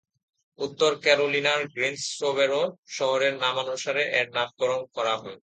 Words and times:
উত্তর 0.59 0.91
ক্যারোলিনার 1.03 1.61
গ্রিনসবোরো 1.73 2.61
শহরের 2.97 3.33
নামানুসারে 3.43 4.03
এর 4.19 4.27
নামকরণ 4.35 4.81
করা 4.95 5.15
হয়। 5.21 5.37